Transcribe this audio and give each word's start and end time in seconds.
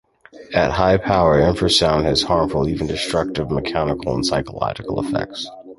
At 0.55 0.71
high 0.71 0.97
power, 0.97 1.37
infrasound 1.39 2.05
has 2.05 2.23
harmful, 2.23 2.67
even 2.67 2.87
destructive, 2.87 3.51
mechanical 3.51 4.15
and 4.15 4.25
physiological 4.27 4.99
effects. 4.99 5.47